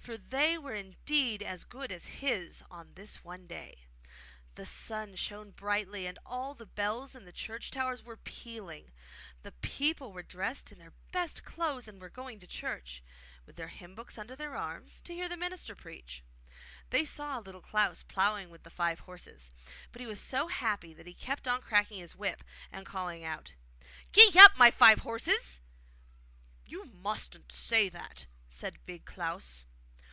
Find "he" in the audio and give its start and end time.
20.00-20.06, 21.06-21.12